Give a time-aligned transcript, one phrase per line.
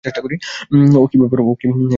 [0.95, 1.39] ওহ, কী ব্যাপার?